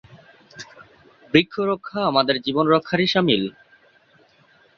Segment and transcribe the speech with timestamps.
[1.33, 3.43] বৃক্ষ রক্ষা আমাদের জীবন রক্ষারই সামিল।